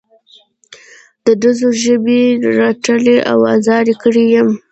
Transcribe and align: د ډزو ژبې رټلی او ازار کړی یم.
د 1.25 1.27
ډزو 1.41 1.69
ژبې 1.83 2.21
رټلی 2.59 3.17
او 3.31 3.39
ازار 3.55 3.85
کړی 4.01 4.25
یم. 4.33 4.49